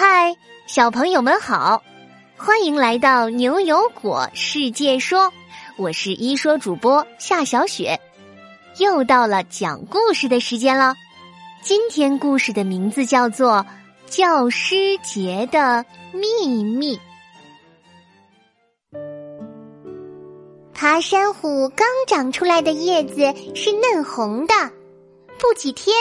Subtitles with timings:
[0.00, 0.36] 嗨，
[0.68, 1.82] 小朋友们好，
[2.36, 5.32] 欢迎来到牛油果世界说，
[5.76, 7.98] 我是一说主播夏小雪，
[8.78, 10.94] 又到了讲故事的时间了。
[11.62, 13.66] 今天故事的名字叫做
[14.08, 16.96] 《教师节的秘密》。
[20.72, 24.54] 爬山虎刚长出来的叶子是嫩红的，
[25.38, 25.92] 不几天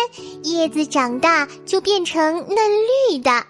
[0.43, 2.55] 叶子长大就变成嫩
[3.09, 3.43] 绿的。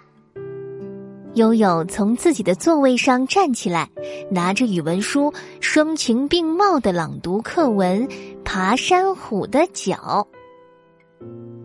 [1.38, 3.88] 悠悠从自己的座位上站起来，
[4.28, 8.04] 拿着语文书，声情并茂的朗读课文
[8.44, 10.26] 《爬山虎的脚》。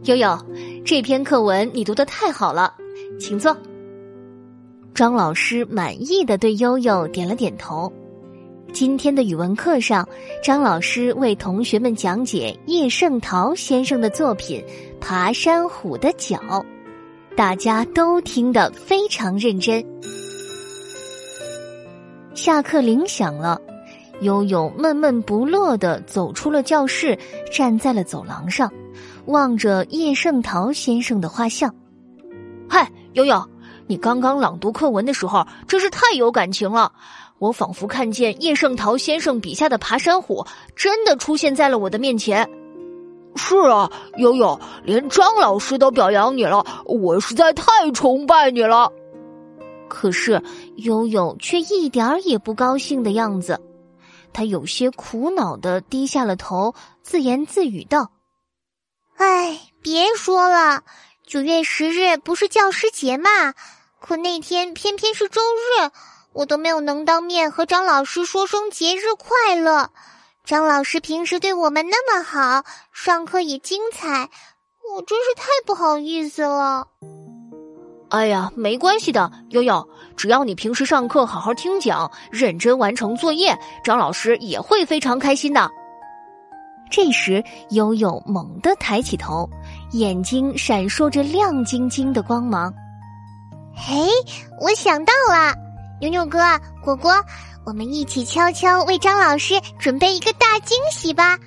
[0.04, 0.38] 悠悠，
[0.86, 2.72] 这篇课文你读的太好了，
[3.20, 3.58] 请坐。
[4.94, 7.92] 张老师满意的对悠悠点了点头。
[8.72, 10.08] 今天的语文课上，
[10.44, 14.64] 张老师为同学们讲解叶圣陶先生的作品
[15.00, 16.38] 《爬山虎的脚》，
[17.36, 19.84] 大家都听得非常认真。
[22.36, 23.60] 下课铃响了，
[24.22, 27.18] 悠悠闷闷不乐的走出了教室，
[27.52, 28.72] 站在了走廊上，
[29.26, 31.74] 望着叶圣陶先生的画像。
[32.70, 33.44] 嗨，悠悠，
[33.88, 36.92] 你刚刚朗读课文的时候，真是太有感情了。
[37.40, 42.48] 我仿佛看见叶圣陶先生笔下的爬山虎真的出现在了我的面前。
[43.36, 48.92] 是啊，悠悠，连张老师都表扬你了，我实在太崇拜你了。
[49.90, 50.42] 可是
[50.78, 53.60] 悠悠却一点儿也不高兴的样子，
[54.34, 58.12] 他有些苦恼的低下了头，自言自语道
[59.18, 60.84] ：“哎，别说了，
[61.26, 63.30] 九月十日不是教师节嘛？
[64.00, 65.92] 可那天偏偏是周日。”
[66.34, 69.92] 我都没有能当面和张老师说声节日快乐。
[70.46, 74.30] 张老师平时对我们那么好，上课也精彩，
[74.94, 76.86] 我真是太不好意思了。
[78.10, 85.72] 哎呀，没关系的，悠悠，只要你平时上课好好听讲，认真完成作业，张老师也会非常开心的。
[86.92, 89.50] 这时，悠悠猛地抬起头，
[89.94, 92.74] 眼睛闪烁着亮晶晶的光芒。
[93.74, 94.10] 嘿，
[94.60, 95.56] 我想到了。
[96.02, 96.38] 牛牛哥，
[96.84, 97.14] 果果，
[97.66, 101.40] 我们一起悄悄为张老师准备一个大惊喜吧！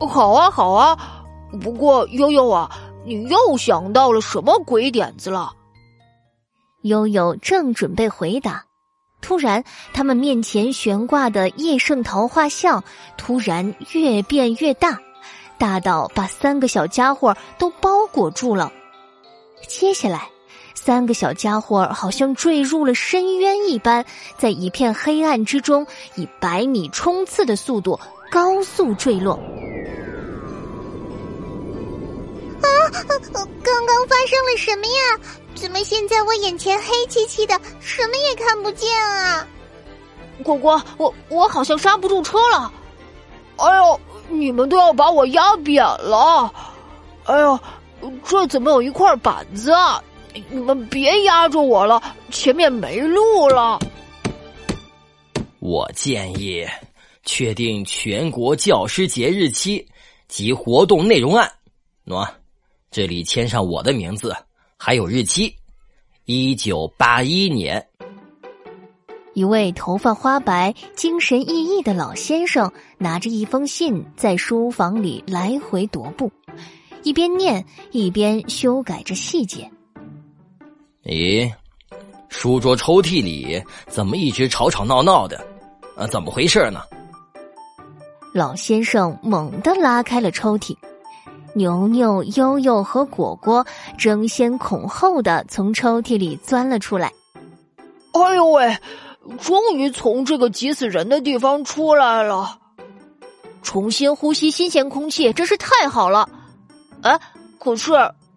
[0.00, 1.24] 好啊，好啊。
[1.62, 2.70] 不过悠悠啊，
[3.04, 5.52] 你又想到了什么鬼点子了？
[6.82, 8.64] 悠悠正准备回答，
[9.20, 12.82] 突然，他们面前悬挂的叶圣陶画像
[13.16, 14.98] 突然越变越大，
[15.58, 18.72] 大到把三个小家伙都包裹住了。
[19.68, 20.28] 接下来。
[20.76, 24.04] 三个小家伙好像坠入了深渊一般，
[24.38, 27.98] 在一片黑暗之中以百米冲刺的速度
[28.30, 29.34] 高速坠落。
[32.62, 32.68] 啊！
[33.62, 35.20] 刚刚发生了什么呀？
[35.56, 39.44] 怎么现在我眼前黑漆漆的，什么也看不见啊？
[40.44, 42.70] 果果，我我好像刹不住车了。
[43.56, 46.52] 哎呦，你们都要把我压扁了！
[47.24, 47.58] 哎呦，
[48.24, 50.00] 这怎么有一块板子啊？
[50.50, 53.78] 你们别压着我了，前面没路了。
[55.58, 56.64] 我建议
[57.24, 59.86] 确定全国教师节日期
[60.28, 61.50] 及活动内容案。
[62.04, 62.28] 喏，
[62.90, 64.36] 这里签上我的名字，
[64.76, 65.52] 还有日期：
[66.24, 67.84] 一九八一年。
[69.34, 76.32] 一位头发花白、精神奕奕的老先生拿着一封信，在书房里来回踱步，
[77.02, 79.70] 一边念一边修改着细节。
[81.06, 81.48] 咦，
[82.28, 85.38] 书桌抽屉里怎么一直吵吵闹闹的？
[85.96, 86.80] 啊，怎么回事呢？
[88.34, 90.76] 老先生猛地拉开了抽屉，
[91.54, 93.64] 牛牛、悠悠和果果
[93.96, 97.12] 争先恐后的从抽屉里钻了出来。
[98.12, 98.76] 哎呦喂，
[99.40, 102.58] 终于从这个急死人的地方出来了！
[103.62, 106.28] 重新呼吸新鲜空气真是太好了。
[107.02, 107.16] 哎，
[107.60, 107.92] 可是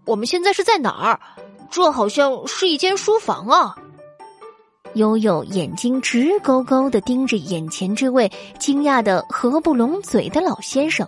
[0.05, 1.19] 我们现在是在哪儿？
[1.71, 3.75] 这好像是一间书房啊！
[4.95, 11.07] 悠悠眼睛直勾勾的盯着眼前这位惊讶的合不拢嘴的老先生，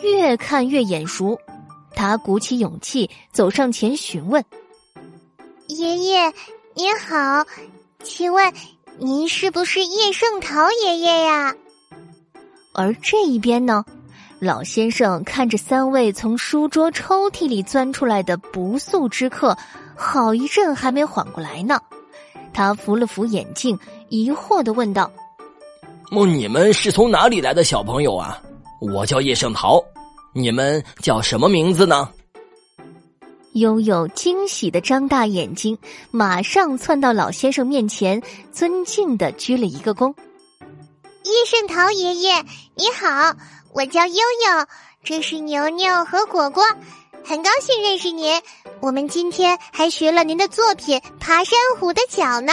[0.00, 1.38] 越看越眼熟。
[1.94, 4.42] 他鼓起勇气走上前询问
[5.68, 6.32] ：“爷爷
[6.74, 7.44] 您好，
[8.02, 8.52] 请问
[8.98, 11.54] 您是不是叶圣陶爷爷呀？”
[12.72, 13.84] 而这一边呢？
[14.40, 19.56] 老先生看着三位从书桌抽屉里钻出来的不速之客，
[19.94, 21.80] 好一阵还没缓过来呢。
[22.52, 23.78] 他扶了扶眼镜，
[24.10, 25.10] 疑惑的问道
[26.12, 28.40] ：“哦，你们是从哪里来的小朋友啊？
[28.80, 29.82] 我叫叶圣陶，
[30.32, 32.08] 你们叫什么名字呢？”
[33.54, 35.78] 悠悠惊喜的张大眼睛，
[36.10, 38.20] 马上窜到老先生面前，
[38.52, 40.12] 尊敬的鞠了一个躬。
[41.24, 42.34] 叶圣陶爷爷，
[42.74, 43.34] 你好，
[43.74, 44.66] 我叫悠悠，
[45.02, 46.62] 这是牛牛和果果，
[47.24, 48.40] 很高兴认识您。
[48.78, 52.52] 我们今天还学了您的作品《爬山虎的脚》呢。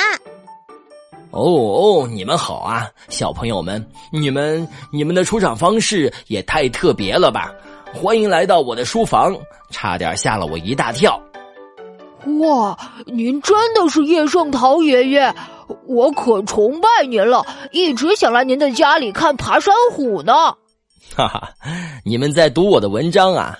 [1.29, 7.53] 哦哦，你们好啊，小朋友们，你们你们的出场方式也太特别了吧！
[7.93, 9.37] 欢迎来到我的书房，
[9.69, 11.21] 差点吓了我一大跳。
[12.39, 12.75] 哇，
[13.05, 15.35] 您真的是叶圣陶爷爷，
[15.85, 20.55] 我可崇拜您了，一直想来您的家里看爬山虎呢。
[21.15, 21.53] 哈哈，
[22.05, 23.57] 你们在读我的文章啊？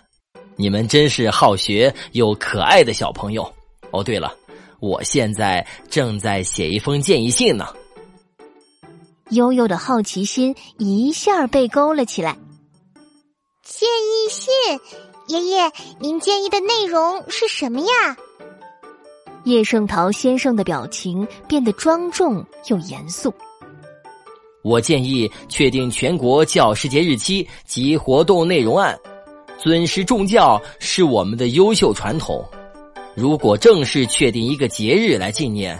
[0.56, 3.52] 你们真是好学又可爱的小朋友。
[3.92, 4.34] 哦，对了，
[4.80, 7.68] 我现在正在写一封建议信呢。
[9.32, 12.38] 悠悠的好奇心一下被勾了起来。
[13.64, 14.54] 建议信，
[15.28, 18.18] 爷爷，您建议的内容是什么呀？
[19.44, 23.34] 叶圣陶先生的表情变得庄重又严肃。
[24.62, 28.98] 我建议确定全国教师节日期及活动内容案。
[29.58, 32.44] 尊师重教是我们的优秀传统。
[33.16, 35.80] 如果正式确定一个节日来纪念，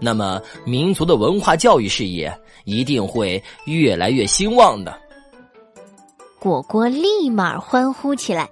[0.00, 2.32] 那么民族的文化教育事业
[2.64, 4.96] 一定会越来越兴旺的。
[6.38, 8.48] 果果立马欢呼起来：“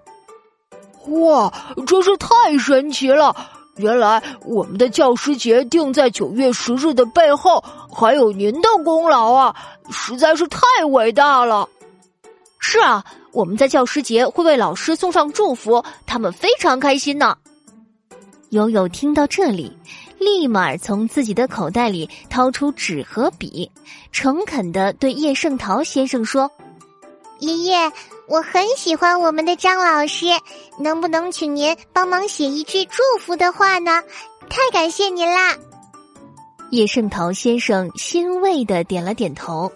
[1.23, 1.53] 哇，
[1.87, 3.35] 真是太神奇了！
[3.77, 9.55] 原来我们的教师节定在九月十日的背后还有您的功劳啊，
[9.91, 11.69] 实在是太伟大了！”
[12.59, 17.37] 是啊，我们在教师节会为老师送上祝福，他们非常开心呢。
[18.51, 19.77] 悠悠听到这里，
[20.19, 23.71] 立马从自己的口袋里掏出纸和笔，
[24.11, 26.51] 诚恳的对叶圣陶先生说。
[27.41, 27.93] 爷爷，
[28.29, 30.27] 我很喜欢我们的张老师，
[30.81, 34.03] 能不能请您帮忙写一句祝福的话呢？
[34.51, 35.57] 太感谢您啦！
[36.71, 39.71] 叶圣陶先生欣慰的点了点头。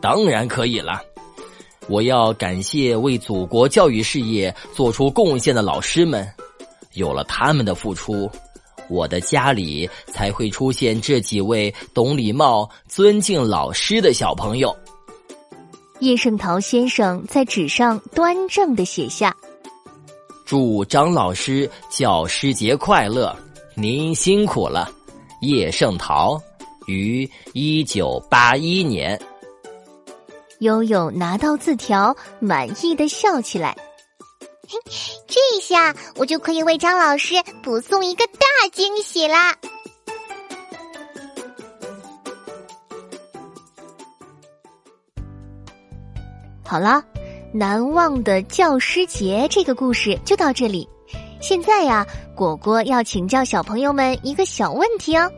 [0.00, 1.00] 当然可以了，
[1.88, 6.28] 我要感谢为祖国教育事业做出贡献的老师们，
[6.94, 8.28] 有了他们的付出，
[8.88, 14.76] 我的家里才会出现这几位懂礼貌、尊敬老师的小朋友。
[16.02, 19.32] 叶圣陶先生在纸上端正的写下
[20.44, 23.32] ：“祝张老师教师节快乐，
[23.76, 24.90] 您辛苦了。”
[25.42, 26.42] 叶圣陶，
[26.88, 29.16] 于一九八一年。
[30.58, 33.76] 悠悠拿到字条，满意的笑起来。
[35.28, 39.56] 这下我就可以为张老师补送一个大惊喜啦！
[46.72, 47.04] 好了，
[47.52, 50.88] 难忘的教师节这个故事就到这里。
[51.38, 55.30] 现在呀，果果要请教小朋友们一个小问题哦。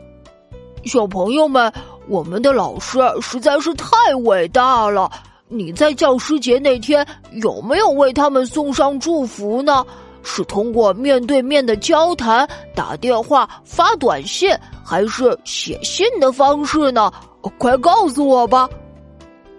[0.85, 1.69] 小朋友们，
[2.07, 5.11] 我们的老师实在是太伟大了。
[5.49, 7.05] 你在教师节那天
[7.43, 9.85] 有没有为他们送上祝福呢？
[10.23, 17.11] 是通过面对面的交谈、打电话、发短信，还是写信的方式呢？
[17.57, 18.69] 快告诉我吧。